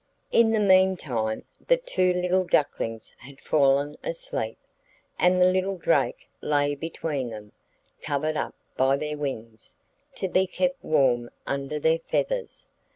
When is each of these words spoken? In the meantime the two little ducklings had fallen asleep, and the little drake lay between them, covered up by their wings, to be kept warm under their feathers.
In 0.31 0.49
the 0.49 0.57
meantime 0.59 1.45
the 1.67 1.77
two 1.77 2.11
little 2.11 2.43
ducklings 2.43 3.13
had 3.19 3.39
fallen 3.39 3.93
asleep, 4.03 4.57
and 5.19 5.39
the 5.39 5.45
little 5.51 5.77
drake 5.77 6.27
lay 6.41 6.73
between 6.73 7.29
them, 7.29 7.51
covered 8.01 8.35
up 8.35 8.55
by 8.75 8.97
their 8.97 9.15
wings, 9.15 9.75
to 10.15 10.27
be 10.27 10.47
kept 10.47 10.83
warm 10.83 11.29
under 11.45 11.77
their 11.79 11.99
feathers. 11.99 12.67